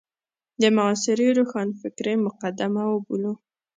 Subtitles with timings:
[0.61, 3.33] د معاصرې روښانفکرۍ مقدمه وبولو.